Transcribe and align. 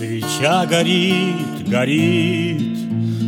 Свеча 0.00 0.64
горит, 0.64 1.68
горит, 1.68 2.78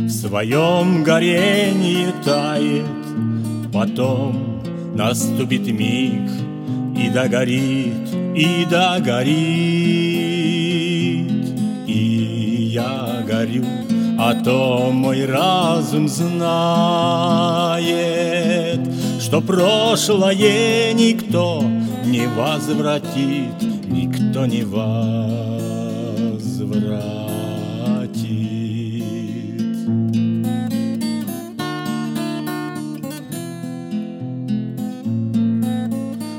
в 0.07 0.09
своем 0.09 1.03
горении 1.03 2.07
тает, 2.25 2.87
Потом 3.71 4.63
наступит 4.95 5.67
миг, 5.67 6.31
и 6.97 7.09
догорит, 7.09 8.09
и 8.35 8.65
догорит, 8.67 9.29
и 11.85 12.71
я 12.73 13.23
горю, 13.27 13.65
а 14.17 14.33
то 14.43 14.89
мой 14.91 15.27
разум 15.27 16.07
знает, 16.07 16.39
что 19.21 19.41
прошлое 19.41 20.91
никто 20.93 21.63
не 22.03 22.25
возвратит, 22.25 23.61
никто 23.85 24.47
не 24.47 24.63
возвратит. 24.63 25.82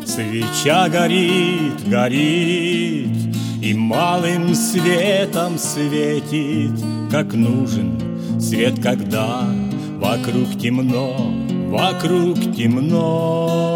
Свеча 0.06 0.88
горит, 0.88 1.88
горит, 1.88 3.08
и 3.60 3.74
малым 3.74 4.54
светом 4.54 5.58
светит, 5.58 6.70
как 7.10 7.34
нужен 7.34 8.40
свет, 8.40 8.80
когда 8.80 9.42
вокруг 9.98 10.56
темно, 10.60 11.34
вокруг 11.68 12.38
темно. 12.54 13.73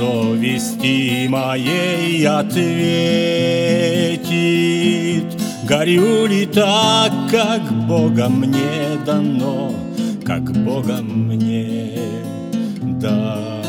Совести 0.00 1.28
моей 1.28 2.26
ответит, 2.26 2.56
горю 5.68 6.24
ли 6.26 6.46
так, 6.46 7.12
как 7.30 7.70
Богом 7.86 8.40
мне 8.40 8.96
дано, 9.04 9.74
как 10.24 10.50
Богом 10.64 11.26
мне 11.28 11.98
дано. 12.98 13.60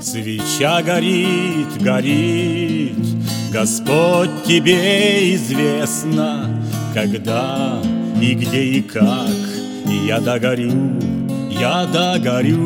Свеча 0.00 0.80
горит, 0.82 1.76
горит, 1.78 2.96
Господь 3.52 4.44
тебе 4.46 5.34
известно, 5.34 6.61
когда 6.92 7.80
и 8.20 8.34
где 8.34 8.62
и 8.62 8.82
как 8.82 9.30
я 10.06 10.20
догорю, 10.20 10.72
я 11.50 11.86
догорю. 11.86 12.58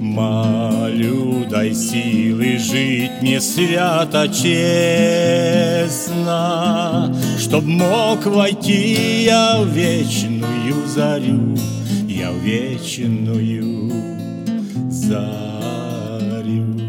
Молю, 0.00 1.46
дай 1.48 1.72
силы 1.74 2.58
жить 2.58 3.22
мне 3.22 3.40
свято, 3.40 4.28
честно, 4.28 4.52
Чтоб 7.38 7.64
мог 7.64 8.26
войти 8.26 9.24
я 9.24 9.60
в 9.62 9.68
вечную 9.68 10.86
зарю, 10.86 11.56
Я 12.06 12.30
в 12.30 12.38
вечную 12.44 13.90
зарю. 14.90 16.81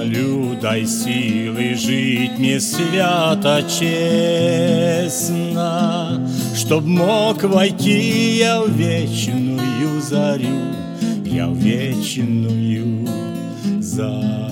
Молю, 0.00 0.56
дай 0.58 0.86
силы 0.86 1.74
жить 1.74 2.38
мне 2.38 2.58
свято, 2.58 3.62
честно, 3.68 5.36
Чтоб 6.56 6.86
мог 6.86 7.42
войти 7.42 8.38
я 8.38 8.62
в 8.62 8.70
вечную 8.70 10.00
зарю, 10.00 10.56
Я 11.26 11.48
в 11.48 11.54
вечную 11.54 13.06
зарю. 13.78 14.49